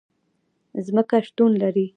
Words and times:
ځمکه 0.85 1.17
شتون 1.27 1.51
لري 1.61 1.85